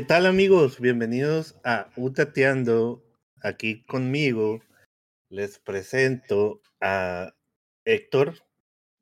[0.00, 0.80] ¿Qué tal amigos?
[0.80, 3.04] Bienvenidos a Utateando.
[3.42, 4.62] Aquí conmigo
[5.28, 7.34] les presento a
[7.84, 8.36] Héctor,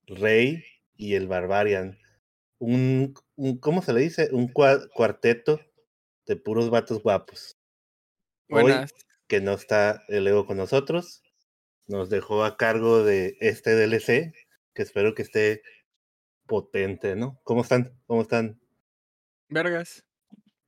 [0.09, 0.65] Rey
[0.97, 2.01] y el Barbarian.
[2.59, 4.31] Un, un ¿cómo se le dice?
[4.33, 5.61] Un cuarteto
[6.27, 7.57] de puros vatos guapos.
[8.49, 8.93] Buenas.
[8.93, 11.23] Hoy, que no está el Ego con nosotros,
[11.87, 14.35] nos dejó a cargo de este DLC,
[14.75, 15.63] que espero que esté
[16.49, 17.39] potente, ¿no?
[17.45, 17.97] ¿Cómo están?
[18.09, 18.61] ¿Cómo están?
[19.49, 20.08] Vergas.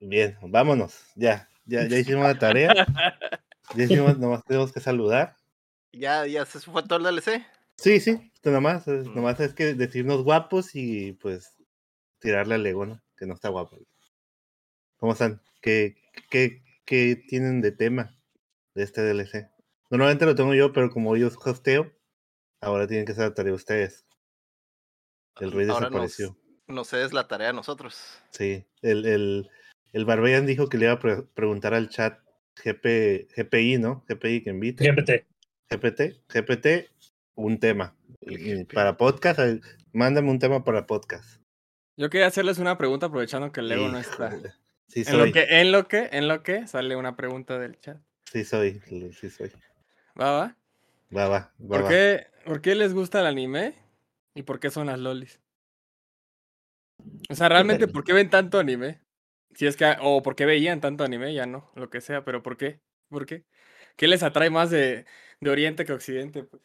[0.01, 1.05] Bien, vámonos.
[1.15, 2.75] Ya, ya, ya hicimos la tarea.
[3.75, 5.37] ya hicimos, nomás tenemos que saludar.
[5.93, 7.45] ¿Ya, ya se fue todo el DLC?
[7.77, 9.15] Sí, sí, nomás, mm.
[9.15, 11.55] nomás es que decirnos guapos y pues
[12.19, 13.01] tirarle al ego, ¿no?
[13.17, 13.79] Que no está guapo.
[14.97, 15.41] ¿Cómo están?
[15.61, 15.97] ¿Qué,
[16.31, 18.17] qué, qué tienen de tema
[18.75, 19.51] de este DLC?
[19.91, 21.93] Normalmente lo tengo yo, pero como yo hosteo,
[22.61, 24.07] ahora tienen que hacer la tarea ustedes.
[25.41, 26.37] El rey desapareció.
[26.69, 28.21] No sé, es la tarea a nosotros.
[28.31, 29.51] Sí, el, el,
[29.93, 30.99] el Barbarian dijo que le iba a
[31.35, 32.19] preguntar al chat
[32.65, 34.05] GP, GPI, ¿no?
[34.09, 34.91] GPI que invite.
[34.91, 35.27] GPT.
[35.71, 36.91] GPT, GPT,
[37.35, 37.95] un tema.
[38.73, 39.41] para podcast,
[39.93, 41.41] mándame un tema para podcast.
[41.97, 44.37] Yo quería hacerles una pregunta aprovechando que Leo no está.
[44.89, 45.15] Sí soy.
[45.15, 47.99] En lo, que, en lo que, en lo que sale una pregunta del chat.
[48.25, 48.81] Sí soy,
[49.13, 49.53] sí soy.
[50.21, 50.57] Va, va.
[51.17, 51.53] Va, va.
[51.69, 53.75] ¿Por, Qué, ¿Por qué les gusta el anime?
[54.35, 55.41] ¿Y por qué son las lolis?
[57.29, 59.01] O sea, realmente, ¿por qué ven tanto anime?
[59.55, 62.43] Si es que, o por qué veían tanto anime, ya no, lo que sea, pero
[62.43, 62.81] ¿por qué?
[63.09, 63.45] ¿Por qué?
[63.97, 65.05] ¿Qué les atrae más de,
[65.41, 66.45] de Oriente que Occidente?
[66.45, 66.63] Pues?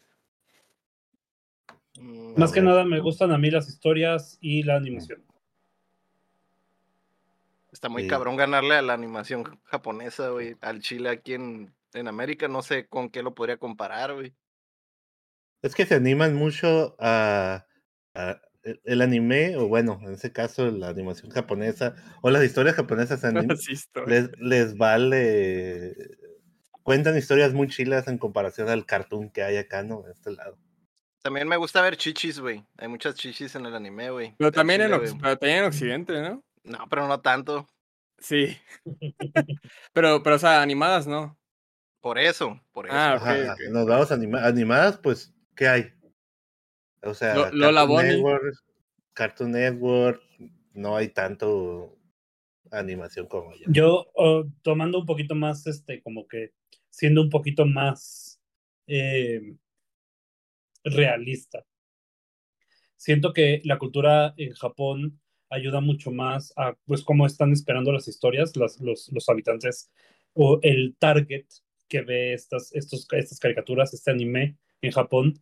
[2.00, 5.24] Mm, más que nada me gustan a mí las historias y la animación.
[7.72, 10.56] Está muy cabrón ganarle a la animación japonesa, güey.
[10.62, 14.34] Al Chile aquí en, en América, no sé con qué lo podría comparar, güey.
[15.62, 17.66] Es que se animan mucho a,
[18.14, 18.42] a,
[18.84, 23.22] el anime, o bueno, en ese caso la animación japonesa, o las historias japonesas
[24.08, 25.96] les, les vale.
[26.84, 30.04] Cuentan historias muy chilas en comparación al cartoon que hay acá, ¿no?
[30.04, 30.58] De este lado.
[31.24, 32.64] También me gusta ver chichis, güey.
[32.78, 34.36] Hay muchas chichis en el anime, güey.
[34.38, 36.44] Pero, también, en, en Occidente, ¿no?
[36.64, 37.68] No, pero no tanto.
[38.20, 38.56] Sí.
[39.94, 41.38] pero, pero, o sea, animadas, ¿no?
[42.02, 42.96] Por eso, por eso.
[42.96, 45.92] Ah, okay, Nos vamos animadas, pues, ¿qué hay?
[47.06, 48.64] O sea, Cartoon Network,
[49.14, 50.22] Cartoon Network,
[50.74, 51.98] no hay tanto
[52.72, 53.66] animación como yo.
[53.68, 56.52] Yo, oh, tomando un poquito más, este, como que
[56.90, 58.40] siendo un poquito más
[58.88, 59.56] eh,
[60.84, 61.66] realista.
[62.96, 68.08] Siento que la cultura en Japón ayuda mucho más a, pues, cómo están esperando las
[68.08, 69.92] historias, los, los habitantes
[70.34, 71.46] o el target
[71.88, 75.40] que ve estas, estos, estas caricaturas, este anime en Japón,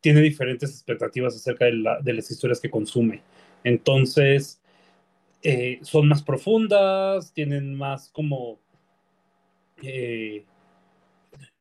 [0.00, 3.22] tiene diferentes expectativas acerca de, las historias que consume.
[3.64, 4.60] Entonces,
[5.42, 8.58] eh, son más profundas, tienen más como...
[9.82, 10.44] Eh,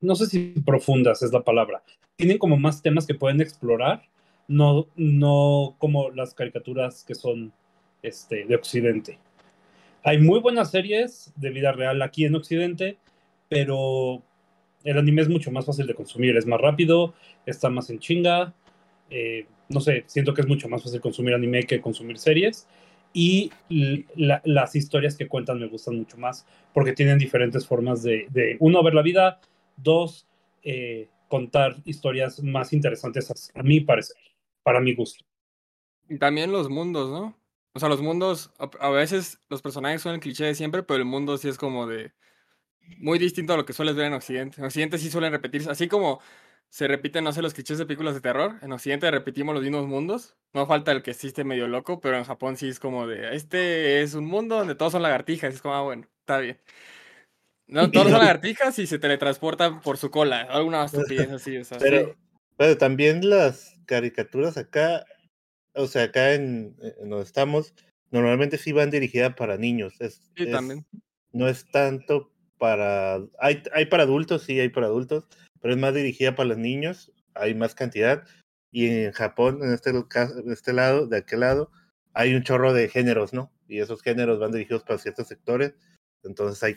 [0.02, 1.84] no sé si profundas es la palabra.
[2.16, 4.04] Tienen como más temas que pueden explorar,
[4.48, 7.52] no, no como las caricaturas que son
[8.02, 9.20] este, de Occidente.
[10.04, 12.98] Hay muy buenas series de vida real aquí en Occidente,
[13.50, 14.24] pero
[14.84, 17.14] el anime es mucho más fácil de consumir, es más rápido,
[17.46, 18.54] está más en chinga.
[19.10, 22.68] Eh, no sé, siento que es mucho más fácil consumir anime que consumir series.
[23.14, 28.84] Y las historias que cuentan me gustan mucho más porque tienen diferentes formas de, uno,
[28.84, 29.40] ver la vida,
[29.76, 30.28] dos,
[30.62, 34.18] eh, contar historias más interesantes a, mi parecer,
[34.62, 35.26] para mi gusto.
[36.10, 37.36] Y también los mundos, ¿no?
[37.74, 41.06] O sea, los mundos, a veces los personajes son el cliché de siempre, pero el
[41.06, 42.12] mundo sí es como de
[42.98, 44.60] muy distinto a lo que sueles ver en Occidente.
[44.60, 46.20] En Occidente sí suelen repetirse, así como
[46.70, 48.56] se repiten, no sé, los clichés de películas de terror.
[48.62, 50.36] En Occidente repetimos los mismos mundos.
[50.54, 54.02] No falta el que existe medio loco, pero en Japón sí es como de, este
[54.02, 55.54] es un mundo donde todos son lagartijas.
[55.54, 56.60] es como, ah, bueno, está bien.
[57.68, 60.42] No, todos son lagartijas y se teletransportan por su cola.
[60.42, 61.58] Alguna estupidez así.
[61.58, 62.16] O sea, pero,
[62.58, 65.06] pero también las caricaturas acá,
[65.74, 67.74] o sea, acá en, donde estamos,
[68.12, 69.94] normalmente sí van dirigidas para niños.
[70.36, 70.86] sí, también.
[71.32, 73.20] No es tanto para.
[73.40, 75.26] Hay, hay para adultos, sí, hay para adultos,
[75.62, 78.24] pero es más dirigida para los niños, hay más cantidad.
[78.72, 81.72] Y en Japón, en este, en este lado, de aquel lado,
[82.14, 83.52] hay un chorro de géneros, ¿no?
[83.68, 85.76] Y esos géneros van dirigidos para ciertos sectores,
[86.24, 86.76] entonces hay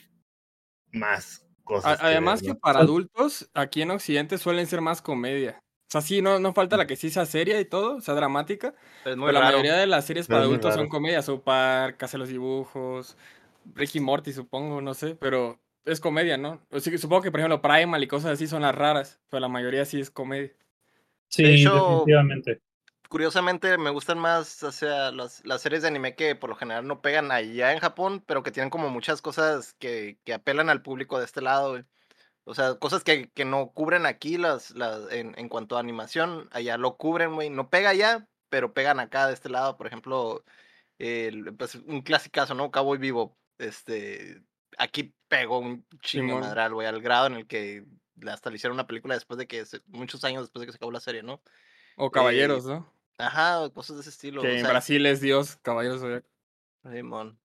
[0.93, 1.99] más cosas.
[2.00, 5.61] Además que, para adultos, aquí en Occidente suelen ser más comedia.
[5.88, 8.75] O sea, sí, no, no falta la que sí sea seria y todo, sea, dramática.
[9.03, 11.29] Pero, la mayoría de las series para adultos son comedias.
[11.29, 13.17] o para Casa los Dibujos,
[13.75, 15.59] Ricky Morty, supongo, no sé, pero
[15.92, 16.60] es comedia, ¿no?
[16.98, 20.00] supongo que, por ejemplo, Primal y cosas así son las raras, pero la mayoría sí
[20.00, 20.52] es comedia.
[21.28, 22.60] Sí, definitivamente.
[23.08, 26.87] curiosamente me gustan más, o sea, las, las series de anime que por lo general
[26.87, 30.82] no pegan allá en Japón, pero que tienen como muchas cosas que, que apelan al
[30.82, 31.84] público de este lado, güey.
[32.44, 36.48] O sea, cosas que, que no cubren aquí las, las, en, en cuanto a animación,
[36.52, 37.50] allá lo cubren, güey.
[37.50, 39.76] No pega allá, pero pegan acá de este lado.
[39.76, 40.44] Por ejemplo,
[40.98, 42.70] el, pues, un clasicazo, ¿no?
[42.72, 43.37] Cowboy Vivo.
[43.58, 44.42] Este,
[44.78, 46.40] aquí pegó un chingo Simón.
[46.40, 47.84] madral, güey, al grado en el que
[48.26, 50.76] hasta le hicieron una película después de que, se- muchos años después de que se
[50.76, 51.40] acabó la serie, ¿no?
[51.96, 52.93] O caballeros, ¿no?
[53.19, 54.40] Ajá, cosas de ese estilo.
[54.43, 56.02] Que o en sea, Brasil es Dios, caballeros.
[56.90, 57.38] Simón.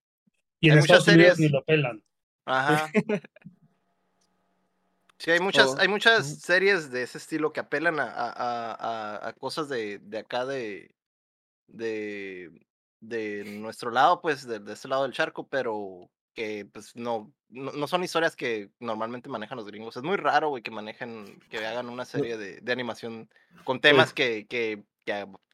[0.61, 2.03] Y en Hay muchas Unidos series- ni lo pelan.
[2.45, 2.89] Ajá.
[5.17, 9.27] Sí, hay muchas, hay muchas series de ese estilo que apelan a, a, a- a-
[9.29, 10.93] a cosas de, de acá de,
[11.67, 12.51] de,
[12.99, 17.71] de nuestro lado, pues, de, de este lado del charco, pero que pues no, no,
[17.71, 19.97] no son historias que normalmente manejan los gringos.
[19.97, 23.29] Es muy raro, güey, que manejen, que hagan una serie de, de animación
[23.63, 24.83] con temas que, que,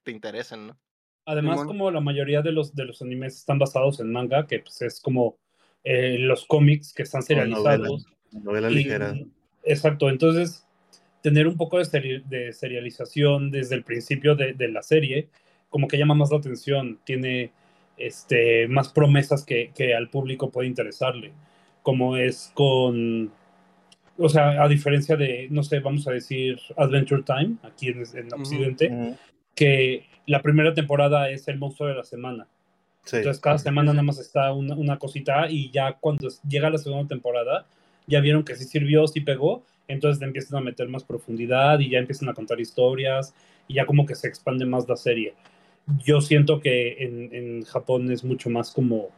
[0.03, 0.77] te interesen, ¿no?
[1.25, 4.81] Además, como la mayoría de los, de los animes están basados en manga, que pues,
[4.81, 5.37] es como
[5.83, 8.05] eh, los cómics que están novela, serializados.
[8.31, 9.15] novela y- ligera.
[9.63, 10.65] Exacto, entonces
[11.21, 15.29] tener un poco de, seri- de serialización desde el principio de, de la serie,
[15.69, 17.53] como que llama más la atención, tiene
[18.05, 21.31] este, más promesas que, que al público puede interesarle,
[21.83, 23.31] como es con,
[24.17, 28.33] o sea, a diferencia de, no sé, vamos a decir Adventure Time, aquí en, en.
[28.33, 29.17] Occidente,
[29.55, 32.47] que la primera temporada es el monstruo de la semana.
[33.03, 33.17] Sí.
[33.17, 36.77] Entonces cada semana nada más está una, una cosita y ya cuando es- llega la
[36.77, 37.65] segunda temporada
[38.07, 41.99] ya vieron que sí sirvió, sí pegó, entonces empiezan a meter más profundidad y ya
[41.99, 43.33] empiezan a contar historias
[43.67, 45.33] y ya como que se expande más la serie.
[46.05, 49.09] Yo siento que en, en Japón es mucho más como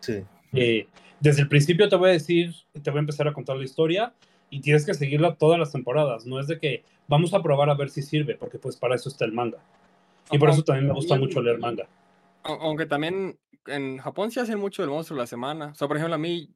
[0.00, 0.22] sí.
[0.54, 0.86] eh,
[1.20, 4.12] desde el principio te voy a decir, te voy a empezar a contar la historia
[4.50, 7.74] y tienes que seguirla todas las temporadas, no es de que vamos a probar a
[7.74, 9.58] ver si sirve, porque pues para eso está el manga.
[10.30, 11.86] Y por eso también me gusta mucho leer manga.
[12.44, 15.66] Au- Aunque también en Japón sí hacen mucho del monstruo de la semana.
[15.66, 16.48] O sea, por ejemplo, a mí,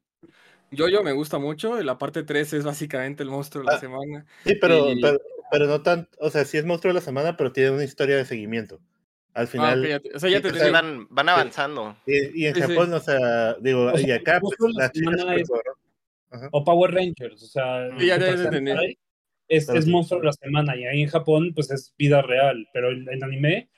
[0.71, 4.25] yo me gusta mucho la parte 3 es básicamente el monstruo de la Ah, semana.
[4.45, 5.19] Sí, pero, Y- pero,
[5.51, 8.17] pero no tan, o sea, sí es monstruo de la semana, pero tiene una historia
[8.17, 8.79] de seguimiento.
[9.37, 10.71] Al Ah, final, o sea, ya te o sea, entendí.
[10.71, 11.95] Van, van avanzando.
[12.07, 12.67] y, y en Sí, sí.
[12.67, 14.91] Japón, o sea, digo, O sea, y acá, pues, monstruo de la las
[15.37, 15.49] chicas
[16.33, 18.79] es- o Power Rangers, o sea, Sí, ya, ya, ya
[19.47, 23.07] es, monstruo de la semana y ahí en Japón pues es vida real, pero en,
[23.09, 23.69] en anime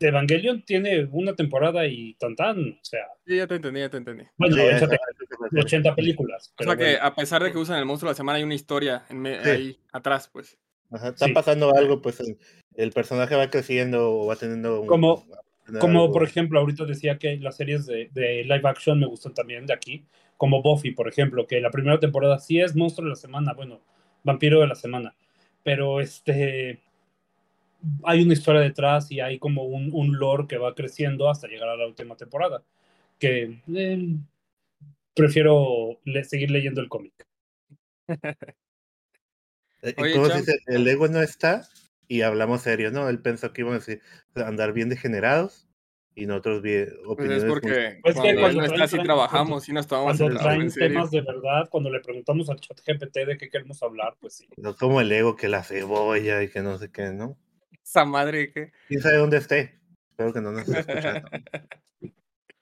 [0.00, 3.96] Evangelion tiene una temporada y tan tan, o sea, Sí, ya te entendí, ya te
[3.98, 4.24] entendí.
[4.36, 5.64] bueno, Sí, a échate esa- a esa se refiere.
[5.64, 6.52] 80 películas.
[6.58, 6.98] O sea que bueno.
[7.02, 9.42] a pesar de que usan el monstruo de la semana, hay una historia en me-
[9.44, 9.50] Sí.
[9.50, 10.58] ahí atrás, pues.
[10.90, 11.32] Ajá, está Sí.
[11.32, 12.36] pasando algo, pues el,
[12.76, 15.24] el personaje va creciendo o va teniendo un, Como-
[15.80, 16.12] Como algo.
[16.12, 19.72] por ejemplo, ahorita decía que las series de, de live action me gustan también de
[19.72, 20.04] aquí,
[20.36, 23.80] como Buffy, por ejemplo, que la primera temporada sí es monstruo de la semana, bueno,
[24.24, 25.14] vampiro de la semana,
[25.62, 26.80] pero este
[28.02, 31.68] hay una historia detrás y hay como un, un lore que va creciendo hasta llegar
[31.68, 32.62] a la última temporada,
[33.18, 34.16] que eh,
[35.14, 37.12] prefiero le- seguir leyendo el cómic.
[39.82, 40.46] Eh, Oye, ¿cómo se Champ.
[40.46, 40.58] dice?
[40.66, 41.68] El ego no está
[42.08, 43.08] y hablamos serio, ¿no?
[43.08, 44.02] Él pensó que íbamos a decir,
[44.34, 45.68] andar bien degenerados
[46.14, 49.68] y nosotros bien Pues es muy- porque Pues que cuando, cuando él está así trabajamos
[49.68, 50.88] y nos tomamos Cuando traen serio.
[50.88, 54.48] temas de verdad, cuando le preguntamos al chat GPT de qué queremos hablar, pues sí.
[54.56, 57.36] no como el ego que la cebolla y que no sé qué, ¿no?
[57.82, 58.72] Esa madre que...
[58.88, 59.78] ¿Quién sabe dónde esté?
[60.10, 61.28] Espero que no nos esté escuchando.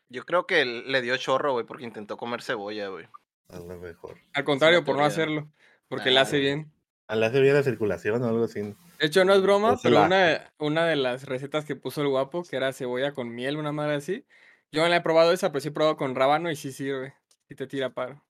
[0.09, 3.07] Yo creo que le dio chorro, güey, porque intentó comer cebolla, güey.
[3.49, 4.17] A lo mejor.
[4.35, 5.49] Al contrario, por no hacerlo.
[5.89, 6.43] Porque le Ah, hace güey.
[6.43, 6.73] bien.
[7.09, 8.75] A le hace bien la circulación o algo así.
[9.03, 12.07] De hecho, no es broma, pero la- una, una de las recetas que puso el
[12.09, 14.25] guapo, que era cebolla con miel, una madre así.
[14.71, 17.13] Yo no la he probado esa, pero sí he probado con rábano y sí sirve.
[17.49, 18.25] Sí te tira paro.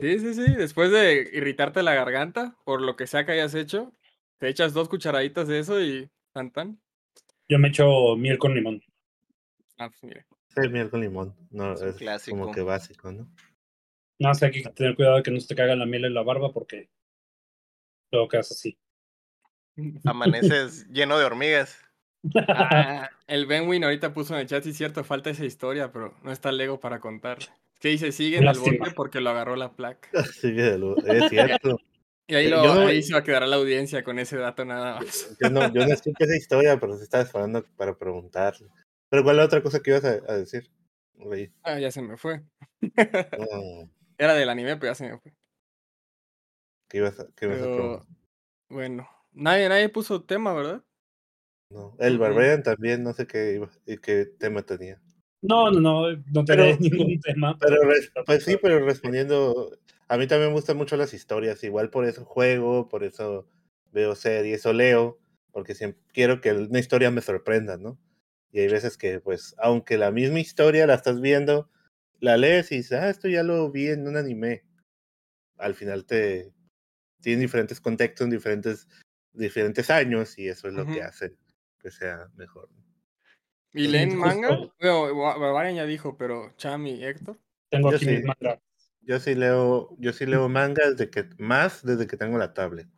[0.00, 0.54] Sí, sí, sí.
[0.54, 3.92] Después de irritarte la garganta, por lo que sea que hayas hecho,
[4.38, 6.80] te echas dos cucharaditas de eso y tan tan.
[7.48, 8.80] Yo me echo miel con limón.
[9.76, 10.24] Ah, pues mire.
[10.54, 11.34] Sí, miel con limón.
[11.50, 12.38] No, Es es clásico.
[12.38, 13.28] como que básico, ¿no?
[14.20, 16.14] No, sé, hay que tener cuidado de que no se te caiga la miel en
[16.14, 16.88] la barba porque
[18.12, 18.78] luego quedas así.
[20.04, 21.78] Amaneces lleno de hormigas.
[22.48, 26.14] Ah, el Benwin ahorita puso en el chat, sí es cierto, falta esa historia, pero
[26.22, 27.38] no está Lego para contar.
[27.78, 30.08] Que dice, sigue en el bote porque lo agarró la placa.
[30.78, 31.78] Lo- es cierto.
[32.26, 34.36] Y ahí, Eh, lo, yo no- ahí se va a quedar la audiencia con ese
[34.36, 35.28] dato nada más.
[35.40, 38.68] Yo no, yo no escuché esa historia, pero se estaba esperando para preguntarle.
[39.08, 40.70] Pero ¿cuál es la otra cosa que ibas a, a decir?
[41.14, 41.50] Rey?
[41.62, 42.42] Ah, ya se me fue.
[42.80, 42.80] No,
[44.18, 45.32] Era del anime, pero ya se me fue.
[46.88, 48.06] ¿Qué ibas a, qué ibas a preguntar?
[48.68, 50.84] bueno, nadie, nadie puso tema, ¿verdad?
[51.70, 51.94] No.
[51.98, 52.18] El.
[52.18, 53.60] Barbarian también, no sé qué,
[54.02, 55.00] qué tema tenía.
[55.42, 57.56] No, no, no, no Pero- tenés ningún tema.
[57.60, 57.80] Pero
[58.26, 62.24] pues sí, pero respondiendo, a mí también me gustan mucho las historias, igual por eso
[62.24, 63.46] juego, por eso
[63.92, 65.18] veo series o leo,
[65.52, 67.98] porque siempre quiero que una historia me sorprenda, ¿no?
[68.50, 71.70] Y hay veces que, pues, aunque la misma historia la estás viendo,
[72.20, 74.64] la lees y dices, ah, esto ya lo vi en un anime.
[75.58, 76.52] Al final te
[77.20, 78.88] tiene diferentes contextos en diferentes,
[79.38, 81.36] diferentes años y eso es lo que hace
[81.80, 82.68] que sea mejor.
[83.72, 84.58] ¿Y leen manga?
[84.80, 87.38] Bueno, ya dijo, pero Chami, Héctor.
[87.70, 88.10] Tengo Yo aquí sí.
[88.12, 88.60] mis mangas.
[89.02, 92.88] Yo sí leo, yo sí leo manga desde que, más desde que tengo la tablet.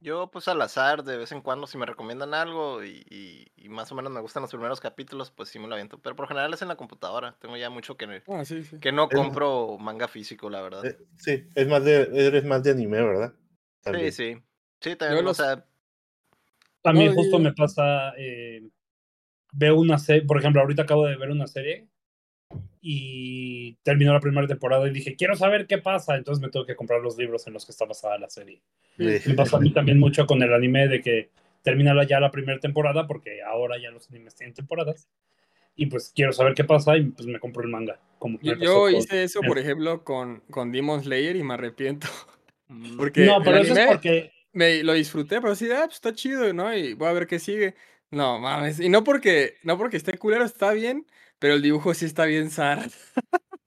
[0.00, 3.68] Yo, pues al azar, de vez en cuando, si me recomiendan algo y, y- y
[3.68, 5.98] más o menos me gustan los primeros capítulos, pues sí me lo aviento.
[5.98, 7.36] Pero por lo general es en la computadora.
[7.40, 8.78] Tengo ya mucho que, Ah, sí, sí.
[8.78, 10.86] que no Es- compro manga físico, la verdad.
[10.86, 13.34] Eh, sí, es más de, eres más de anime, ¿verdad?
[13.82, 14.12] También.
[14.12, 14.34] sí.
[14.34, 14.42] Sí,
[14.80, 15.64] también, los- o sea,
[16.84, 18.62] A mí No, justo y- me pasa, eh,
[19.52, 21.86] veo una serie, por ejemplo, ahorita acabo de ver una serie
[22.80, 26.76] y terminó la primera temporada y dije, quiero saber qué pasa, entonces me tengo que
[26.76, 28.62] comprar los libros en los que está basada la serie.
[28.96, 29.04] Sí.
[29.30, 31.30] Me pasa a mí también mucho con el anime de que
[31.62, 35.08] termina ya la primera temporada, porque ahora ya los animes tienen temporadas,
[35.74, 38.00] y pues quiero saber qué pasa y pues me compro el manga.
[38.18, 42.06] Como Yo, yo con- hice eso, por ejemplo, con, con Demon Slayer y me arrepiento.
[42.98, 44.32] Porque No, pero eso es anime porque...
[44.52, 46.74] me, lo disfruté, pero de, ah, pues está chido, ¿no?
[46.74, 47.74] Y voy a ver qué sigue.
[48.10, 48.80] No, mames.
[48.80, 51.06] Y no porque, no porque esté culero, está bien,
[51.38, 52.88] pero el dibujo sí está bien zar.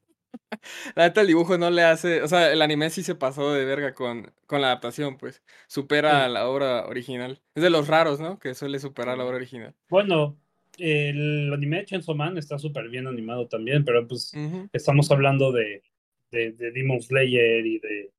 [0.96, 2.22] La neta, el dibujo no le hace.
[2.22, 5.42] O sea, el anime sí se pasó de verga con, con la adaptación, pues.
[5.68, 6.34] Supera Sí.
[6.34, 7.42] la obra original.
[7.56, 8.38] Es de los raros, ¿no?
[8.38, 9.74] Que suele superar la obra original.
[9.90, 10.38] Bueno,
[10.78, 14.34] el anime de Chainsaw Man está súper bien animado también, pero pues
[14.74, 15.84] estamos hablando de,
[16.32, 18.12] de, de Demon Slayer y de,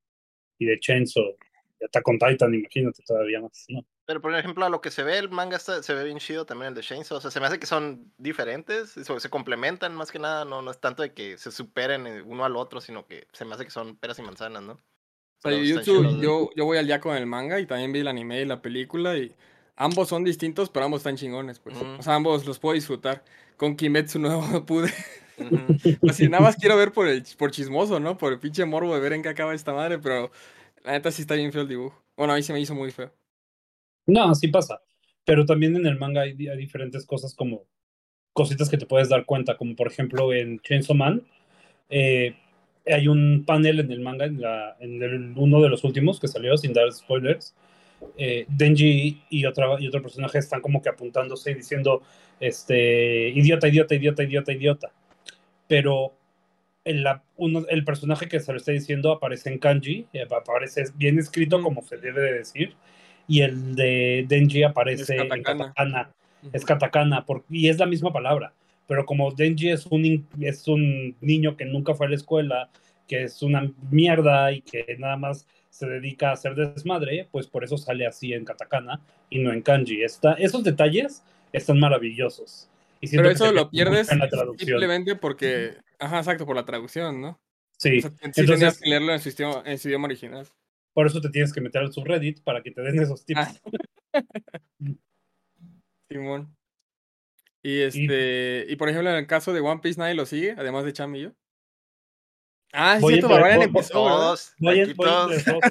[0.59, 1.37] y de Chainsaw,
[1.85, 3.85] Attack on Titan, imagínate todavía más, ¿no?
[4.05, 6.45] Pero por ejemplo, a lo que se ve, el manga está- se ve bien chido
[6.45, 7.19] también el de Chainsaw.
[7.19, 10.45] O sea, se me hace que son diferentes, y se complementan más que nada.
[10.45, 13.45] No, no es tanto de que se superen eh, uno al otro, sino que se
[13.45, 14.81] me hace que son peras y manzanas, ¿no?
[15.43, 16.23] Pero están YouTube, chidos, ¿no?
[16.23, 18.63] yo, yo voy al día con el manga y también vi el anime y la
[18.63, 19.35] película y
[19.77, 21.77] ambos son distintos, pero ambos están chingones, pues.
[21.77, 23.25] O sea, ambos los puedo disfrutar.
[23.57, 24.93] Con Kimetsu no pude.
[26.01, 28.19] Pues si nada más quiero ver por el por chismoso, ¿no?
[28.19, 30.31] Por el pinche morbo de ver en qué acaba esta madre, pero
[30.85, 32.05] la neta sí está bien feo el dibujo.
[32.17, 33.13] Bueno, a mí se me hizo muy feo.
[34.07, 34.81] No, así pasa.
[35.25, 37.65] Pero también en el manga hay, di- hay diferentes cosas como
[38.33, 41.23] cositas que te puedes dar cuenta, como por ejemplo en Chainsaw Man,
[41.91, 42.37] eh,
[42.87, 46.57] hay un panel en el manga, en, la, en uno de los últimos que salió,
[46.57, 47.55] sin dar spoilers.
[48.19, 52.03] eh, Denji y, otra, y otro personaje están como que apuntándose y diciendo,
[52.41, 54.93] este, idiota, idiota, idiota, idiota, idiota.
[55.69, 56.15] Pero
[56.85, 61.19] el, uno, el personaje que se lo está diciendo aparece en kanji, eh, aparece bien
[61.19, 62.75] escrito como se debe de decir,
[63.29, 66.11] y el de Denji aparece en katakana.
[66.53, 68.53] es katakana, por- y es la misma palabra.
[68.89, 72.69] Pero como Denji es un, es un niño que nunca fue a la escuela,
[73.07, 77.63] que es una mierda y que nada más se dedica a hacer desmadre, pues por
[77.65, 80.03] eso sale así en katakana y no en kanji.
[80.03, 81.23] Está, esos detalles
[81.53, 82.69] están maravillosos.
[83.05, 84.09] Y Pero que eso lo pierdes
[84.57, 87.41] simplemente porque, ajá, exacto, por la traducción, ¿no?
[87.77, 90.47] Sí, O sea, sí tenías entonces que leerlo en su, idioma, en su idioma original.
[90.95, 93.41] por eso te tienes que meter al subreddit para que te den esos tips.
[93.41, 93.53] Ah.
[96.09, 96.57] Simón.
[97.65, 100.85] Y este, y por ejemplo, en el caso de One Piece nadie lo sigue, además
[100.85, 101.33] de Cham y yo.
[102.73, 103.93] Ah, sí, cierto, Barbarian voy- empezó.
[103.95, 105.71] Todos, Voy en, voy en desrosa.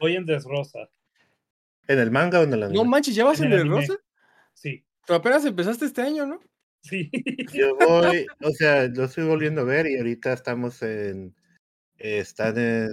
[0.00, 0.90] Voy en desrosa.
[1.88, 2.78] ¿En el manga o en el anime?
[2.78, 3.68] No manches, ¿ya vas En en el
[5.06, 6.40] Pero apenas empezaste este año, ¿no?
[6.82, 7.10] sí.
[7.52, 11.34] Yo voy, o sea, lo estoy volviendo a ver y ahorita estamos en,
[11.98, 12.90] eh, están en,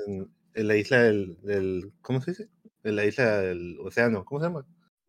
[0.54, 2.50] en la isla del, del, ¿cómo se dice?
[2.84, 4.66] En la isla del océano, ¿cómo se llama?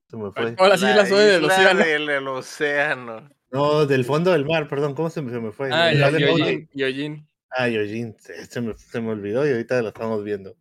[0.08, 0.54] Se me fue.
[0.58, 1.84] Ahora sí la soy del isla océano.
[1.84, 3.30] del- del océano.
[3.50, 5.68] No, del fondo del mar, perdón, ¿cómo se me, se me fue?
[5.73, 6.11] Ah, ya.
[6.11, 7.28] Yojin, Yojin.
[7.50, 10.56] Ah, Yojin, se, se me, se me olvidó y ahorita lo estamos viendo.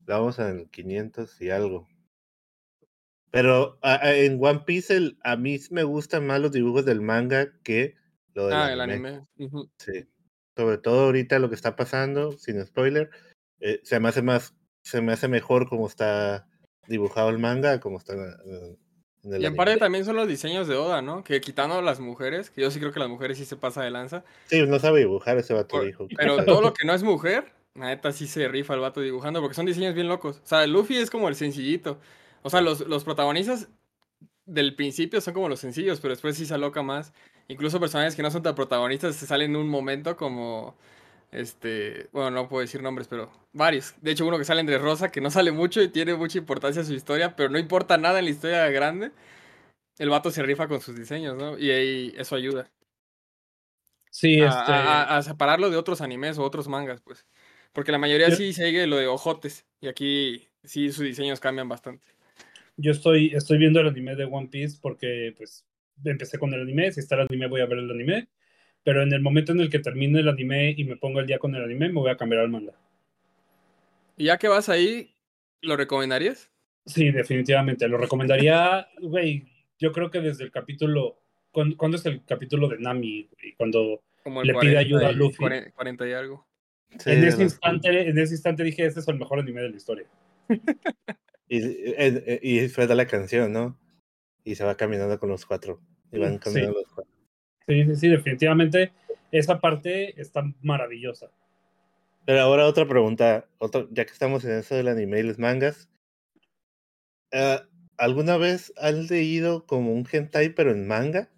[0.00, 1.88] Vamos en 500 y algo.
[3.32, 7.00] Pero a- a- en One Piece el, a mí me gustan más los dibujos del
[7.00, 7.96] manga que
[8.34, 9.08] lo del Ah, el anime.
[9.08, 9.26] anime.
[9.38, 9.68] ujú.
[9.78, 10.06] Sí.
[10.56, 13.10] Sobre todo ahorita lo que está pasando, sin spoiler,
[13.60, 16.46] eh, se me hace más, se me hace mejor como está
[16.86, 18.76] dibujado el manga, como está eh,
[19.24, 19.56] en el Y en anime.
[19.56, 21.24] parte también son los diseños de Oda, ¿no?
[21.24, 23.82] Que quitando a las mujeres, que yo sí creo que las mujeres sí se pasa
[23.82, 24.24] de lanza.
[24.46, 26.06] Sí, no sabe dibujar ese vato Por- dijo.
[26.14, 29.40] Pero todo lo que no es mujer, la neta sí se rifa el vato dibujando,
[29.40, 30.40] porque son diseños bien locos.
[30.44, 31.98] O sea, Luffy es como el sencillito.
[32.42, 33.68] O sea, los, los protagonistas
[34.46, 37.12] del principio son como los sencillos, pero después sí se aloca más.
[37.48, 40.76] Incluso personajes que no son tan protagonistas se salen en un momento como.
[41.30, 42.08] Este.
[42.12, 43.94] Bueno, no puedo decir nombres, pero varios.
[44.02, 46.84] De hecho, uno que sale entre Rosa, que no sale mucho y tiene mucha importancia
[46.84, 49.12] su historia, pero no importa nada en la historia grande.
[49.98, 51.56] El vato se rifa con sus diseños, ¿no?
[51.58, 52.70] Y ahí eso ayuda.
[54.10, 54.72] Sí, a, este.
[54.72, 57.24] a- a- a separarlo de otros animes o otros mangas, pues.
[57.72, 59.64] Porque la mayoría Yo- sí sigue lo de ojotes.
[59.80, 62.06] Y aquí sí sus diseños cambian bastante.
[62.76, 65.66] Yo estoy, estoy viendo el anime de One Piece porque pues
[66.04, 68.28] empecé con el anime, si está el anime voy a ver el anime,
[68.82, 71.38] pero en el momento en el que termine el anime y me ponga el día
[71.38, 72.72] con el anime, me voy a cambiar al manga.
[74.16, 75.14] Y ya que vas ahí,
[75.60, 76.50] ¿lo recomendarías?
[76.86, 77.88] Sí, definitivamente.
[77.88, 79.46] Lo recomendaría, güey.
[79.78, 81.18] Yo creo que desde el capítulo.
[81.50, 83.28] ¿Cuándo, cuándo es el capítulo de Nami?
[83.30, 83.54] güey?
[83.56, 85.36] Cuando Como Le pide ayuda a Luffy.
[85.36, 86.46] 40, 40 y algo.
[86.98, 89.76] Sí, en, ese instante, en ese instante dije: Este es el mejor anime de la
[89.76, 90.06] historia.
[91.52, 91.60] Y,
[91.98, 93.78] eh, y disfruta la canción, ¿no?
[94.42, 95.82] Y se va caminando con los cuatro.
[96.10, 96.38] Y van Sí.
[96.38, 97.12] caminando los cuatro.
[97.68, 98.90] Sí, sí, sí, definitivamente.
[99.30, 101.30] Esa parte está maravillosa.
[102.24, 105.90] Pero ahora otra pregunta, otro, ya que estamos en eso del anime y los mangas.
[107.32, 107.60] eh,
[107.98, 111.30] ¿Alguna vez han leído como un hentai pero en manga?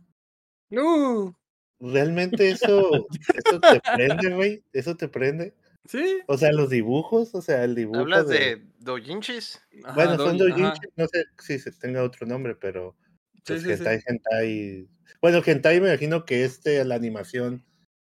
[0.71, 1.37] ¡No!
[1.81, 4.63] ¿Realmente eso, eso te prende, güey?
[4.73, 5.55] ¿Eso te prende?
[5.87, 6.21] Sí.
[6.27, 8.39] O sea, los dibujos, o sea, el dibujo ¿Hablas de...
[8.39, 9.61] de dojinshis?
[9.85, 10.57] Ajá, Bueno, son doji- ajá.
[10.75, 12.97] doujinshi, no sé si se tenga otro nombre, pero
[13.35, 13.73] Sí, pues sí, sí.
[13.73, 14.89] hentai, hentai...
[15.21, 17.65] Bueno, hentai me imagino que este, la animación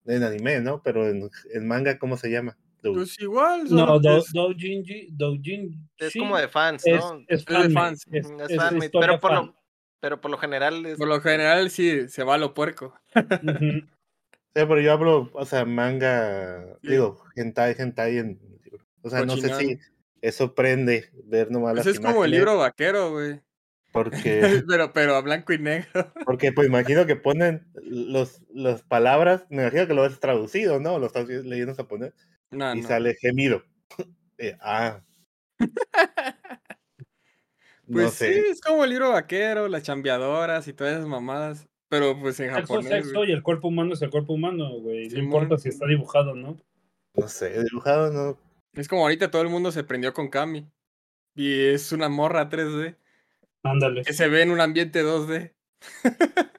[0.04, 0.82] en anime, ¿no?
[0.82, 2.56] Pero en, en manga, ¿cómo se llama?
[2.82, 3.64] Dou- Pues igual.
[3.68, 7.18] No, do, es- doujinji, doujinshi Es como de fans, es, ¿no?
[7.26, 8.04] es Es de fans.
[8.12, 9.46] Es, es es fanmade, historia pero por fan.
[9.46, 9.56] lo,
[10.00, 12.94] pero por lo general es Por lo general sí, se va a lo puerco.
[13.16, 13.86] Ujú.
[14.56, 16.90] Sí, pero yo hablo, o sea, manga, Sí.
[16.90, 18.40] digo, hentai, hentai en...
[19.02, 19.78] O sea, no sé si
[20.22, 23.40] eso prende ver nomás Pues las es como el libro vaquero, güey.
[23.92, 26.12] Porque, pero, pero a blanco y negro.
[26.24, 30.98] porque pues imagino que ponen los, las palabras, me imagino que lo has traducido, ¿no?
[30.98, 32.12] Lo estás leyendo en japonés
[32.50, 32.88] No, y no.
[32.88, 33.62] sale gemido.
[34.38, 35.00] Eh, ah.
[37.86, 38.32] No Pues sé.
[38.32, 41.68] sí, es como el libro vaquero, las chambeadoras y todas esas mamadas.
[41.94, 42.88] Pero pues en Sexo, japonés.
[42.88, 43.30] sexo güey.
[43.30, 45.08] y el cuerpo humano es el cuerpo humano, güey.
[45.10, 46.58] No importa si está dibujado, ¿no?
[47.14, 48.36] No sé, dibujado no.
[48.72, 50.68] Es como ahorita todo el mundo se prendió con Kami.
[51.36, 52.96] Y es una morra 3D.
[53.62, 54.02] Ándale.
[54.02, 55.54] Que se ve en un ambiente 2D.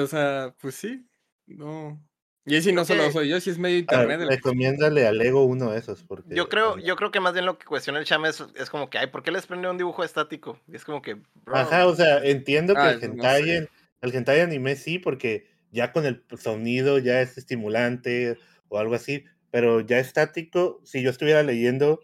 [0.00, 1.04] o sea, pues sí.
[1.46, 2.00] No.
[2.44, 4.20] Y ese no solo soy yo, sí es medio internet.
[4.20, 6.02] el que- recomiéndale a Lego uno de esos.
[6.02, 8.68] Porque, Yo creo, yo creo que más bien lo que cuestiona el chame es, es
[8.68, 10.58] como que, ay, ¿por qué les prende un dibujo estático?
[10.66, 13.44] Y es como que, bro, Ajá, o sea, entiendo que Ah, el eso no hentai,
[13.44, 13.68] sé.
[14.00, 18.36] el hentai anime sí, porque ya con el sonido ya es estimulante
[18.68, 22.00] o algo así, pero ya estático, si yo estuviera leyendo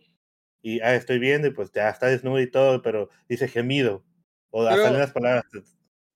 [0.63, 4.05] y ah, estoy viendo y pues ya está desnudo y todo, pero dice gemido
[4.51, 5.45] o Pero- salen las palabras.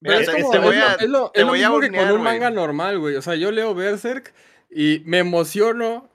[0.03, 1.69] Mira, es, te- como, te es voy lo- es lo, te es lo voy a
[1.71, 3.17] mismo que con hornear, un manga normal, güey.
[3.17, 4.35] O sea, yo leo Berserk
[4.71, 6.09] y me emociono.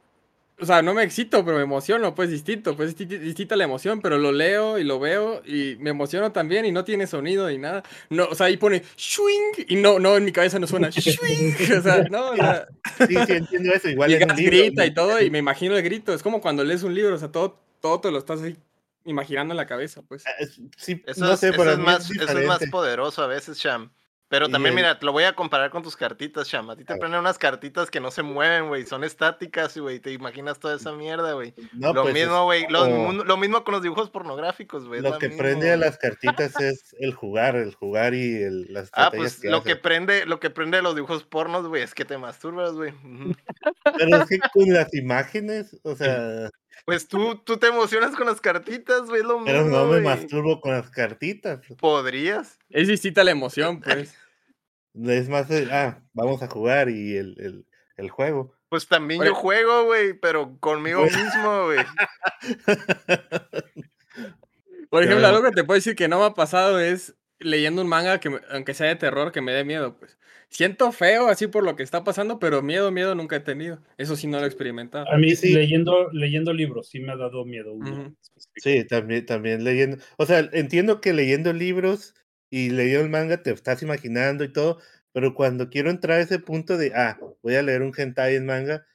[0.59, 3.65] O sea, no me excito, pero me emociono, pues distinto, pues es disti- distinta la
[3.65, 7.47] emoción, pero lo leo y lo veo y me emociono también y no tiene sonido
[7.47, 7.83] ni nada.
[8.09, 11.53] No, o sea, ahí pone swing y no, no, en mi cabeza no suena swing.
[11.77, 12.67] O sea, no, o sea,
[13.07, 14.87] Sí, sí, entiendo eso, igual y libro, grita ¿no?
[14.87, 16.11] y todo y me imagino el grito.
[16.13, 18.57] Es como cuando lees un libro, o sea, todo, todo te lo estás ahí
[19.07, 20.25] imaginando en la cabeza, pues.
[20.27, 23.23] Ah, es- sí, eso, no es, sé, eso para es más, eso es más poderoso
[23.23, 23.91] a veces, Sham.
[24.29, 26.69] Pero también, el- mira, te lo voy a comparar con tus cartitas, Sham.
[26.69, 26.99] A ti te A ver.
[26.99, 28.85] prenden unas cartitas que no se mueven, güey.
[28.85, 30.01] Son estáticas, güey.
[30.01, 31.53] Te imaginas toda esa mierda, güey.
[31.71, 32.65] No, lo pues, es mismo, güey.
[32.67, 34.99] Lo, mismo con los dibujos pornográficos, güey.
[34.99, 38.89] Lo que mismo, prende a las cartitas es el jugar, el jugar y el, las
[38.91, 42.03] Ah, pues que lo que prende, lo que prende los dibujos pornos, güey, es que
[42.03, 42.93] te masturbas, güey.
[43.97, 46.49] Pero es que con las imágenes, o sea,
[46.87, 50.61] Pues tú, tú te emocionas con las cartitas, güey, lo pero mismo, no me masturbo
[50.61, 51.59] con las cartitas.
[51.77, 52.57] Podrías.
[52.69, 54.15] Es distinta la emoción, pues.
[55.03, 57.65] Es más, de, ah, vamos a jugar y el, el,
[57.97, 58.55] el juego.
[58.69, 59.29] Pues también Oye.
[59.29, 61.77] yo juego, güey, pero conmigo mismo, güey.
[64.89, 67.89] Por ejemplo, algo que te puedo decir que no me ha pasado es leyendo un
[67.89, 70.17] manga que, me- aunque sea de terror, que me dé miedo, pues.
[70.49, 73.81] Siento feo así por lo que está pasando, pero miedo, miedo nunca he tenido.
[73.97, 75.09] Eso sí no lo he experimentado.
[75.11, 75.53] A mí, Sí.
[75.53, 77.73] leyendo, leyendo libros, sí me ha dado miedo.
[77.75, 78.15] específico.
[78.55, 79.97] Sí, también, también leyendo.
[80.17, 82.15] O sea, entiendo que leyendo libros
[82.49, 84.79] y leyendo el manga te estás imaginando y todo,
[85.11, 88.45] pero cuando quiero entrar a ese punto de, ah, voy a leer un hentai en
[88.45, 88.85] manga,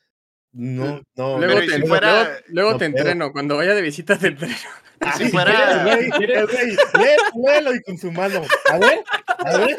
[0.53, 1.39] no, no.
[1.39, 2.99] Luego, Pero ¿y te, si luego- fuera- luego- luego no te puedo.
[3.05, 3.33] entreno.
[3.33, 4.55] Cuando vaya de visita te entreno.
[5.01, 6.11] Ah, si fuera- güey,
[7.35, 8.43] güey, y con su mano.
[8.71, 9.03] A ver,
[9.39, 9.77] a ver.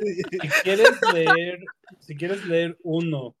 [0.00, 1.58] Si quieres leer,
[2.00, 3.34] si quieres leer uno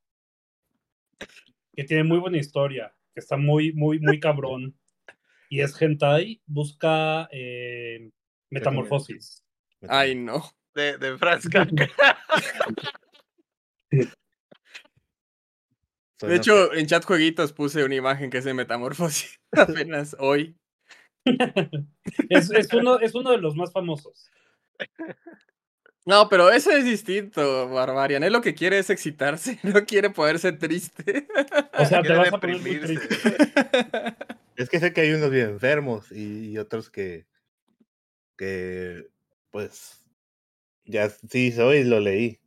[1.74, 4.76] que tiene muy buena historia, que está muy, muy, muy cabrón,
[5.48, 8.10] y es hentai, busca eh,
[8.50, 9.42] Metamorfosis.
[9.88, 10.42] Ay, no.
[10.74, 11.46] De, de Franz
[16.26, 20.56] De hecho, en chat jueguitos puse una imagen que es de metamorfosis apenas hoy.
[22.28, 24.30] Es, es uno, es uno de los más famosos.
[26.04, 28.24] No, pero eso es distinto, Barbarian.
[28.24, 31.28] Él lo que quiere es excitarse, no quiere poderse triste.
[31.78, 33.06] O sea, te vas a poner muy deprimirse.
[33.06, 33.36] triste.
[34.56, 37.26] Es que sé que hay unos bien enfermos y, y otros que,
[38.36, 39.06] que
[39.50, 40.04] pues
[40.84, 42.41] ya sí soy, lo leí.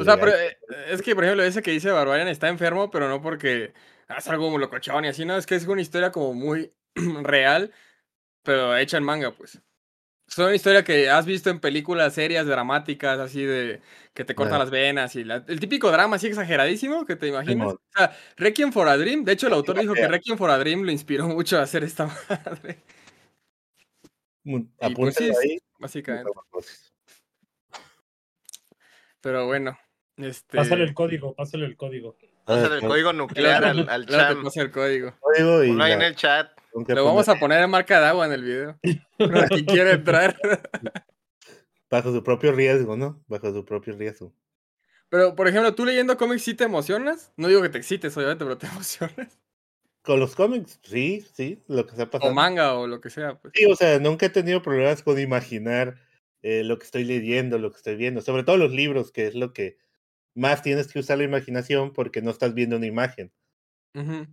[0.00, 0.56] O sea, pero eh,
[0.88, 3.72] es que, por ejemplo, ese que dice Barbarian está enfermo, pero no porque
[4.08, 6.72] hace algo como locochón y así, no, es que es una historia como muy
[7.22, 7.72] real,
[8.42, 9.60] pero hecha en manga, pues.
[10.28, 13.80] Es una historia que has visto en películas serias, dramáticas, así de
[14.12, 17.72] que te cortan las venas y la- el típico drama así exageradísimo que te imaginas.
[17.72, 20.00] O sea, Requiem for a Dream, de hecho el autor dijo que.
[20.08, 22.82] Requiem for a Dream lo inspiró mucho a hacer esta madre,
[24.90, 25.58] y pues sí, apúntalo ahí.
[25.78, 26.30] básicamente.
[29.20, 29.78] Pero bueno,
[30.16, 30.56] este...
[30.56, 32.16] Pásale el código, pásale el código.
[32.44, 34.36] Pásale el Ah, código nuclear al, chat.
[34.42, 35.14] paso el código.
[35.20, 36.50] código y Ponlo ahí la- en el chat.
[36.86, 38.78] Lo vamos a poner en marca de agua en el video.
[39.18, 40.36] Para quien quiera entrar.
[41.90, 43.22] bajo su propio riesgo, ¿no?
[43.26, 44.32] Bajo su propio riesgo.
[45.08, 47.32] Pero, por ejemplo, ¿tú leyendo cómics sí te emocionas?
[47.36, 49.38] No digo que te excites, obviamente, pero te emocionas.
[50.02, 52.30] Con los cómics, sí, sí, lo que está pasando.
[52.30, 53.52] O manga o lo que sea, pues.
[53.56, 55.96] Sí, o sea, nunca he tenido problemas con imaginar
[56.42, 59.34] eh, lo que estoy leyendo, lo que estoy viendo, sobre todo los libros, que es
[59.34, 59.78] lo que
[60.34, 63.32] más tienes que usar la imaginación porque no estás viendo una imagen.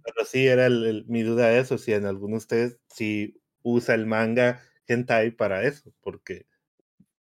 [0.03, 3.41] Pero sí era el- el- mi duda de eso, si en alguno de ustedes sí
[3.63, 6.45] usa el manga hentai para eso, porque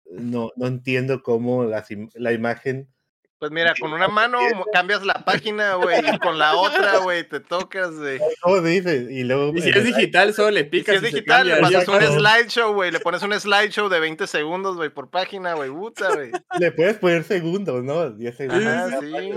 [0.07, 2.89] no, no entiendo cómo im- la imagen
[3.38, 4.38] Pues mira, con una mano
[4.72, 8.18] cambias la página, güey, y con la otra, güey, te tocas, güey.
[8.40, 9.09] ¿Cómo dice?
[9.11, 10.96] Y luego Y si es digital, solo le Y si picas.
[10.96, 12.90] es y digital, le pasas un slideshow, güey.
[12.90, 15.70] Le pones un slideshow de 20 segundos, güey, por página, güey.
[15.70, 16.31] Puta, güey.
[16.59, 18.11] le puedes poner segundos, ¿no?
[18.11, 18.66] 10 segundos.
[18.66, 19.31] Ajá, sí.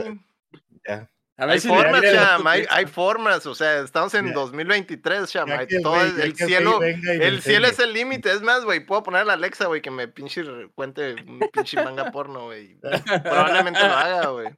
[0.88, 1.10] Ya.
[1.40, 3.46] A Hay si formas, otro hay, formas.
[3.46, 4.34] O sea, estamos en Ya.
[4.34, 5.48] 2023, Cham.
[5.48, 6.82] Ya hay que el todo el, cielo.
[6.84, 8.30] El es el límite.
[8.30, 10.44] Es más, güey, puedo poner a la Alexa, güey, que me pinche
[10.76, 12.78] cuente un pinche manga porno, güey.
[13.24, 14.50] Probablemente lo haga, güey.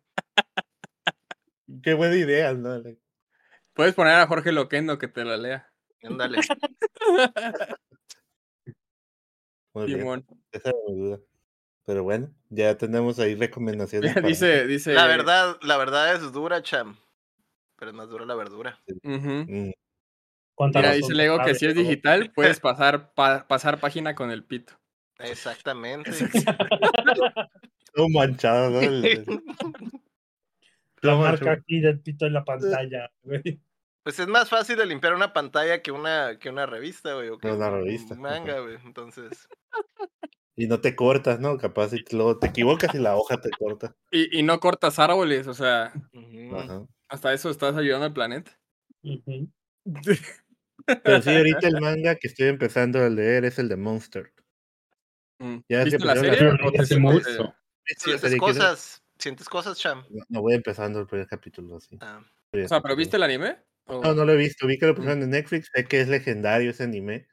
[1.83, 2.81] Qué buena idea, ¿no?
[3.73, 5.71] Puedes poner a Jorge Loquendo que te la lea.
[6.01, 6.39] Ándale.
[9.73, 10.25] Muy bien, Simón.
[10.51, 11.19] esa era mi duda.
[11.91, 14.13] Pero bueno, ya tenemos ahí recomendaciones.
[14.13, 14.93] para- dice, dice.
[14.93, 16.95] La verdad, la verdad es dura, Cham.
[17.75, 18.79] Pero es más dura la verdura.
[19.03, 19.45] ujú.
[19.45, 19.71] Mm,
[20.55, 24.45] ¿Cuánta Mira, dice Lego que si es digital, puedes pasar, pa- pasar página con el
[24.45, 24.71] pito.
[25.19, 26.11] Exactamente.
[27.93, 28.79] Todo manchado, ¿no?
[31.01, 33.59] La marca aquí del pito en la pantalla, güey.
[34.03, 37.27] Pues es más fácil de limpiar una pantalla que una, que una revista, güey.
[37.27, 38.77] O que Una un revista, manga, güey.
[38.85, 39.49] Entonces.
[40.61, 41.57] Y no te cortas, ¿no?
[41.57, 43.95] Capaz y luego te equivocas y la hoja te corta.
[44.11, 45.91] Y, y no cortas árboles, o sea.
[46.53, 46.85] Ajá.
[47.09, 48.51] hasta eso estás ayudando al planeta.
[51.03, 54.31] Pero sí, ahorita el manga que estoy empezando a leer es el de Monster.
[55.39, 55.57] Mm.
[55.69, 56.41] Ya ¿Viste se la serie?
[56.41, 57.55] las- ¿O te Ese fuiste- monstruo.
[57.97, 59.03] Sientes cosas.
[59.17, 60.03] Sientes cosas, Cham.
[60.09, 61.97] No, no voy empezando el primer capítulo así.
[62.01, 63.57] Ah, O sea, ¿pero viste el anime?
[63.85, 64.67] ¿O- No, no lo he visto.
[64.67, 64.95] Vi que lo Mm.
[64.95, 65.69] pusieron en Netflix.
[65.73, 67.27] Sé que es legendario ese anime.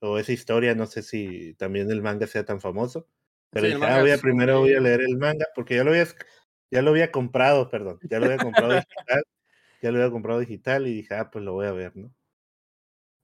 [0.00, 0.74] O esa historia.
[0.74, 3.06] No sé si también el manga sea tan famoso.
[3.50, 5.46] Pero Sí, dije, ah, voy a, primero voy a leer el manga.
[5.54, 6.06] Porque ya lo había,
[6.70, 7.98] ya lo había comprado, perdón.
[8.02, 9.22] Ya lo había comprado digital.
[9.82, 12.14] Ya lo había comprado digital y dije, ah, pues lo voy a ver, ¿no?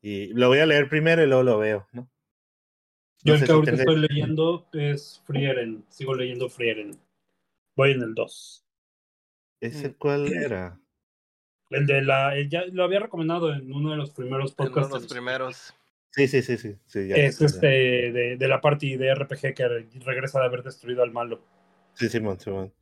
[0.03, 2.09] Y lo voy a leer primero y luego lo veo, ¿no?
[3.23, 5.85] Yo No el que ahorita estoy leyendo es Frieren.
[5.89, 6.93] Sigo leyendo Frieren.
[7.75, 8.65] Voy en el 2.
[9.61, 9.95] ¿Ese Mm.
[9.99, 10.79] cuál era?
[11.71, 12.37] El de la.
[12.37, 14.95] el ya lo había recomendado en uno de los primeros en uno podcasts.
[14.95, 15.75] de los primeros.
[16.17, 16.77] Sí, sí, sí, sí.
[16.87, 17.47] sí ya, Es ya.
[17.47, 21.45] este de, de la party de RPG que re- regresa de haber destruido al malo.
[21.93, 22.73] Sí, Simón, Simón.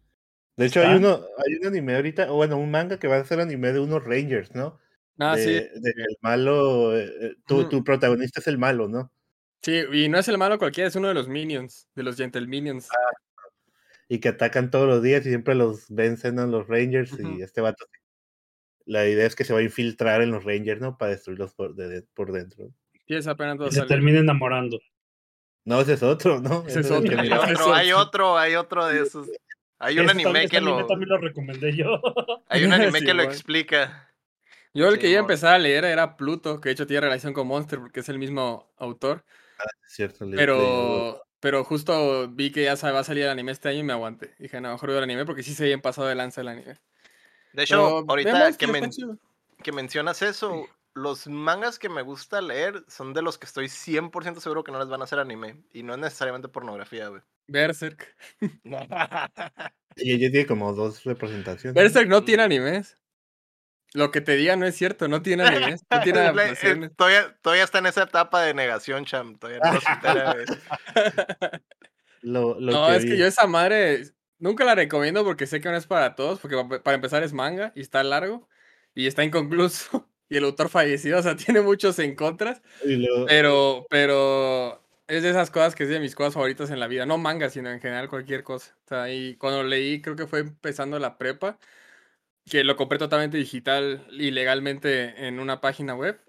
[0.57, 3.25] De hecho, hay uno, hay un anime ahorita, o bueno, un manga que va a
[3.25, 4.79] ser anime de unos Rangers, ¿no?
[5.18, 5.81] Ah, de, sí.
[5.81, 9.12] de que el malo, eh, eh, tu, tu protagonista es el malo, ¿no?
[9.62, 12.47] Sí, y no es el malo cualquiera, es uno de los minions, de los Gentle
[12.47, 12.88] Minions.
[14.09, 17.61] Y que atacan todos los días y siempre los vencen a los Rangers y este
[17.61, 17.85] vato.
[18.87, 20.99] La idea es que se va a infiltrar en los Rangers, ¿no?
[20.99, 22.70] Para destruirlos por, de- de- por dentro.
[23.06, 23.88] Es apenas se sale.
[23.88, 24.80] termina enamorando.
[25.64, 26.64] No, ese es otro, ¿no?
[26.66, 27.18] Ese es otro.
[27.18, 29.28] Hay otro, hay otro, hay otro de esos.
[29.78, 30.86] Hay un anime que anime lo.
[30.86, 32.00] también lo recomendé yo.
[32.48, 34.10] Hay un anime que lo explica.
[34.72, 37.02] Yo el Sí, que iba a empezar a leer era Pluto, que de hecho tiene
[37.02, 39.24] relación con Monster porque es el mismo autor.
[39.86, 43.68] Cierto, le- le- Pero, pero justo vi que ya va a salir el anime este
[43.68, 44.34] año y me aguanté.
[44.38, 46.76] Dije, no, mejor veo el anime porque sí se bien pasado de lanza el anime.
[47.52, 49.18] De hecho, Pero ahorita men-
[49.62, 54.40] que mencionas eso, los mangas que me gusta leer son de los que estoy 100%
[54.40, 55.62] seguro que no les van a hacer anime.
[55.72, 57.22] Y no es necesariamente pornografía, güey.
[57.48, 58.16] Berserk.
[59.96, 61.74] Y ella tiene como dos representaciones.
[61.74, 62.98] Berserk no tiene animes.
[63.92, 65.85] Lo que te diga no es cierto, no tiene animes.
[65.88, 66.96] No tiene Le- eh, adaptaciones.
[66.96, 69.38] todavía, todavía está en esa etapa de negación, Cham.
[69.38, 69.80] Todavía no lo.
[72.22, 74.02] Lo, lo No, es que yo esa madre
[74.38, 77.33] nunca la recomiendo porque sé que no es para todos, porque pa- para empezar es
[77.35, 78.48] manga y está largo
[78.94, 83.87] y está inconcluso y el autor fallecido, o sea, tiene muchos en contras, luego- pero,
[83.90, 87.04] pero es de esas cosas que es de mis cosas favoritas en la vida.
[87.06, 88.74] No manga, sino en general cualquier cosa.
[88.84, 91.58] O sea, y cuando leí, creo que fue empezando la prepa,
[92.50, 96.20] que lo compré totalmente digital y legalmente en una página web.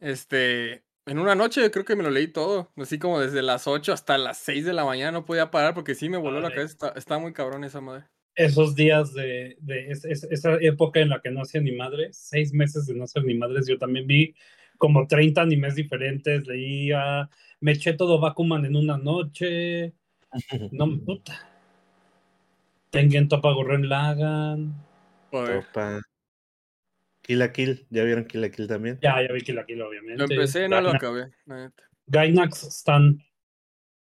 [0.00, 2.70] Este, en una noche creo que me lo leí todo.
[2.76, 5.94] Así como desde las 8 hasta las 6 de la mañana no podía parar porque
[5.94, 6.72] sí me voló la cabeza.
[6.72, 8.04] Está, está muy cabrón esa madre.
[8.38, 12.16] Esos días de, de es- es- esa época en la que no hacía ni madres,
[12.16, 14.32] seis meses de no hacer ni madres, yo también vi
[14.78, 17.28] como 30 animes diferentes, leía,
[17.60, 19.92] me eché todo Bakuman en una noche,
[20.72, 21.34] no, puta.
[22.90, 24.72] Tengen Topa Gurren Lagan,
[25.32, 25.56] Joder.
[25.58, 26.00] Opa.
[27.22, 28.98] Kill la Kill, ¿ya vieron Kill la Kill también?
[29.02, 30.16] ya, ya vi que la quiero, obviamente.
[30.16, 31.30] Lo empecé, no lo acabé.
[32.06, 33.18] Gainax Stan,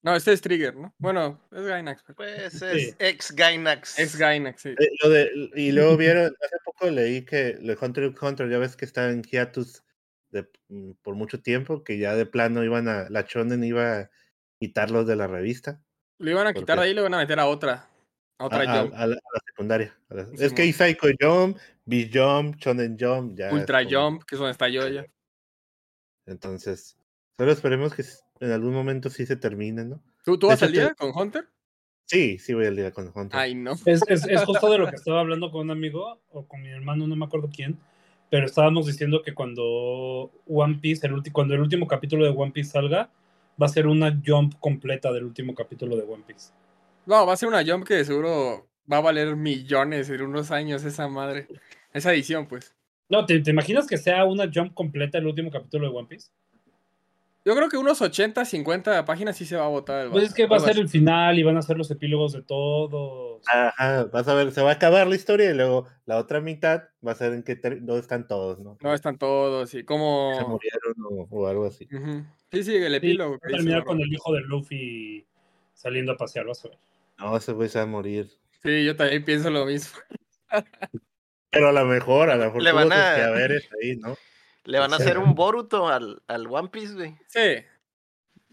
[0.02, 0.94] No, este es Trigger, ¿no?
[0.98, 2.02] Bueno, es Gainax.
[2.04, 2.64] pero- Pues Sí.
[2.66, 3.98] es ex Gainax.
[3.98, 4.68] Es Gainax, sí.
[4.70, 8.48] Eh, lo de- y luego vieron, hace poco leí que lo de Hunter x Hunter,
[8.48, 9.82] ya ves que está en hiatus
[10.30, 14.11] de, mm, por mucho tiempo, que ya de plano iban a, la Shonen iba a
[14.61, 15.82] quitarlos de la revista.
[16.20, 17.88] Lo iban a ¿Por quitar de ahí y lo iban a meter a otra.
[18.38, 18.94] A otra a- Jump.
[18.94, 19.98] a la, a la secundaria.
[20.11, 23.52] a la- es que hay Psycho Jump, B-Jump, Shonen Jump, ya.
[23.52, 25.04] Ultra como- Jump, que es donde está yo ya.
[26.26, 26.96] Entonces,
[27.38, 28.02] solo esperemos que
[28.40, 30.01] en algún momento sí se termine, ¿no?
[30.24, 31.46] ¿Tú, vas hecho, al te- día con Hunter?
[32.07, 33.38] Sí, sí voy al día con Hunter.
[33.38, 33.72] Ay, no.
[33.85, 36.68] Es, es, es justo de lo que estaba hablando con un amigo o con mi
[36.70, 37.79] hermano, no me acuerdo quién,
[38.31, 42.53] pero estábamos diciendo que cuando One Piece, el ulti- cuando el último capítulo de One
[42.53, 43.11] Piece salga,
[43.61, 46.53] va a ser una jump completa del último capítulo de One Piece.
[47.07, 50.85] No, va a ser una Jump que seguro va a valer millones en unos años
[50.85, 51.48] esa madre.
[51.92, 52.77] Esa edición, pues.
[53.09, 56.29] No, ¿te, te imaginas que sea una jump completa el último capítulo de One Piece?
[57.48, 60.34] Yo creo que unos 80, 50 páginas sí se va a botar el Pues es
[60.34, 63.40] que va a ser el final y van a ser los epílogos de todos.
[63.50, 66.82] Ajá, vas a ver, se va a acabar la historia y luego la otra mitad
[67.06, 68.76] va a ser en que ter- dónde están todos, ¿no?
[68.82, 70.32] No están todos y Se como...
[70.46, 71.88] murieron o, o algo así.
[72.52, 73.30] Sí, sí, el Sí, epílogo.
[73.30, 75.26] va a que terminar con el hijo de Luffy
[75.72, 76.78] saliendo a pasear, vas a ver.
[77.18, 78.28] No, ese güey se va a morir.
[78.62, 79.98] Sí, yo también pienso lo mismo.
[81.50, 84.14] Pero a lo mejor, a lo mejor Le van sus a- quehaceres ahí, ¿no?
[84.68, 87.14] Le van a hacer un Boruto al, al One Piece, güey.
[87.26, 87.64] Sí,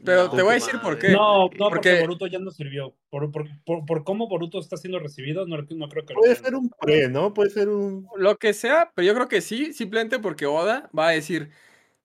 [0.03, 1.09] Pero No, te voy a decir por qué.
[1.09, 2.93] No, no, porque Porque- Boruto ya no sirvió.
[3.09, 6.35] Por, por, por, por cómo Boruto está siendo recibido, no, no creo que lo Puede
[6.35, 7.33] ser un pre, ¿no?
[7.33, 8.07] Puede ser un.
[8.15, 11.49] lo que sea, pero yo creo que sí, simplemente porque Oda va a decir,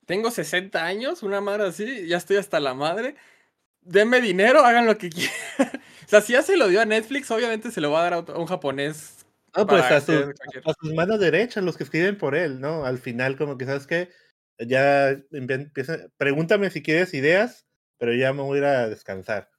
[0.07, 3.15] tengo 60 años, una madre así, ya estoy hasta la madre,
[3.83, 5.33] denme dinero, hagan lo que quieran.
[5.59, 8.15] o sea, si ya se lo dio a Netflix, obviamente se lo va a dar
[8.15, 9.20] a otro- a un japonés.
[9.57, 12.85] No, pues a sus, cualquier- a sus manos derechas, los que escriben por él, ¿no?
[12.85, 14.11] Al final, como que, ¿sabes qué?
[14.59, 17.67] Ya empieza, pregúntame si quieres ideas,
[17.99, 19.51] pero ya me voy a ir a descansar.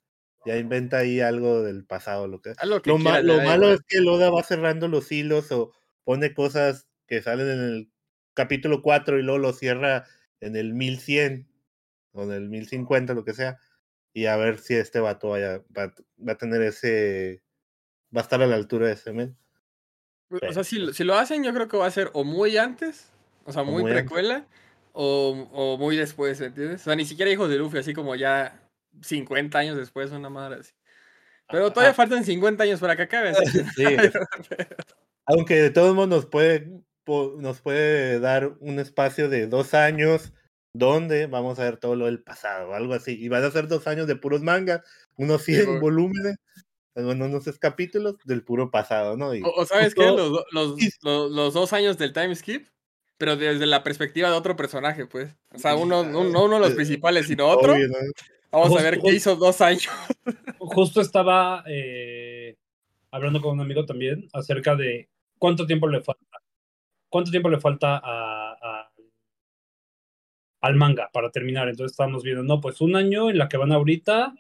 [0.45, 3.67] Ya inventa ahí algo del pasado, lo que lo que Lo, ma- quieras, lo malo
[3.67, 3.73] igual.
[3.75, 5.71] es que Loda va cerrando los hilos o
[6.04, 7.91] pone cosas que salen en el
[8.34, 10.06] capítulo 4 y luego lo cierra
[10.39, 11.47] en el 1100
[12.13, 13.60] o en el 1050, lo que sea.
[14.13, 15.93] Y a ver si este vato vaya, va,
[16.27, 17.43] va a tener ese.
[18.15, 19.38] Va a estar a la altura de ese men.
[20.50, 22.58] O sea, si, lo- si lo hacen, yo creo que va a ser o muy
[22.58, 23.12] antes,
[23.46, 24.46] o sea, O muy, precuela,
[24.94, 26.82] o, o muy después, ¿entiendes?
[26.82, 28.62] O sea, ni siquiera hijos de Luffy, así como ya
[29.02, 30.74] 50 años después, una madre así.
[31.50, 33.34] Pero todavía faltan 50 años para que acabe,
[33.76, 33.86] Sí,
[35.26, 36.82] aunque de todos modos nos puede,
[37.38, 40.34] nos puede dar un espacio de dos años
[40.74, 43.17] donde vamos a ver todo lo del pasado, algo así.
[43.20, 44.82] Y van a ser dos años de puros mangas,
[45.17, 45.80] unos 100 Simón.
[45.82, 46.38] volúmenes,
[46.95, 49.34] bueno, unos capítulos del puro pasado, ¿no?
[49.36, 52.67] Y O, o sabes qué, los, los, los, los dos años del time skip,
[53.17, 55.36] pero desde la perspectiva de otro personaje, pues.
[55.54, 57.73] O sea, uno, no, no uno de los Eh, principales, sino otro.
[57.73, 57.95] obvio, ¿no?
[58.51, 59.88] Vamos a ver qué hizo dos años.
[60.60, 62.56] Justo estaba eh,
[63.12, 66.39] hablando con un amigo también acerca de cuánto tiempo le falta.
[67.10, 68.91] ¿Cuánto tiempo le falta a, a-
[70.62, 71.69] al manga para terminar?
[71.69, 74.34] Entonces estábamos viendo, no, pues un año en la que van ahorita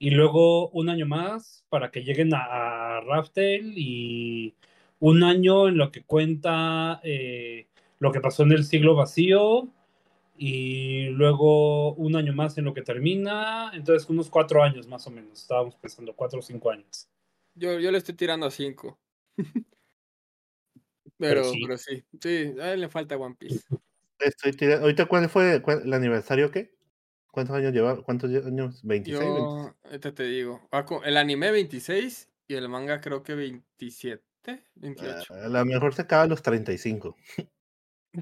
[0.00, 4.54] y luego un año más para que lleguen a, a Raftel y
[4.98, 9.68] un año en lo que cuenta eh, lo que pasó en el siglo vacío
[10.38, 15.10] y luego un año más en lo que termina, entonces unos cuatro años más o
[15.10, 17.06] menos, estábamos pensando, cuatro o cinco años.
[17.54, 18.98] Yo, yo le estoy tirando a cinco.
[21.18, 21.60] Pero, sí.
[21.62, 23.60] pero sí, sí, a él le falta One Piece.
[24.20, 26.72] Estoy tirando- ¿Ahorita cuál fue cuál- el aniversario qué?
[27.30, 28.02] ¿Cuántos años lleva?
[28.02, 28.80] ¿Cuántos años?
[28.82, 29.20] 26.
[29.22, 34.22] Yo, ahorita te digo, co- el anime 26 y el manga creo que 27,
[34.74, 35.34] 28.
[35.34, 37.16] A lo mejor se acaba a los 35.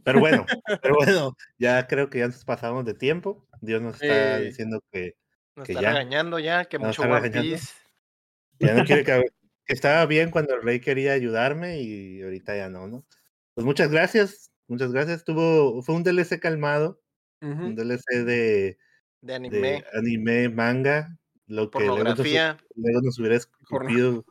[0.05, 0.45] Pero bueno,
[0.83, 3.49] pero bueno, ya creo que ya nos pasamos de tiempo.
[3.63, 4.45] Dios nos está Eh.
[4.45, 5.15] diciendo que
[5.57, 5.89] Nos que está ya.
[5.93, 7.31] regañando ya, que mucho One.
[7.31, 7.73] Piece.
[8.61, 9.23] ya no quiere que,
[9.65, 13.07] que estaba bien cuando el rey quería ayudarme y ahorita ya no, ¿no?
[13.55, 15.25] Pues muchas gracias, muchas gracias.
[15.25, 17.01] Tuvo, fue un DLC calmado,
[17.41, 18.79] un DLC de,
[19.21, 22.57] De de anime, manga, lo que luego nos, pornografía.
[22.77, 23.89] luego nos hubiera Porno.
[23.89, 24.25] escupido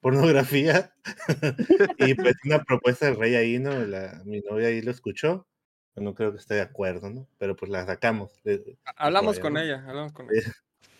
[0.00, 0.94] pornografía.
[1.98, 3.72] y pues una propuesta del rey ahí, ¿no?
[3.86, 5.46] La, mi novia ahí lo escuchó.
[5.94, 7.28] No creo que esté de acuerdo, ¿no?
[7.38, 8.42] Pero pues la sacamos.
[8.44, 10.52] de- Hablamos con ella, hablamos con Eh, ella.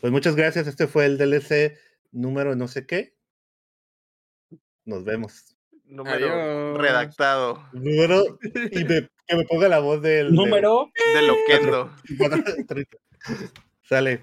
[0.03, 0.67] Pues muchas gracias.
[0.67, 1.79] Este fue el DLC
[2.11, 3.17] número no sé qué.
[4.85, 5.57] Nos vemos.
[5.85, 6.79] Número Adiós.
[6.79, 7.63] redactado.
[7.73, 11.91] Número y me- que me ponga la voz del del- Número De Loquendo.
[13.83, 14.23] Sale.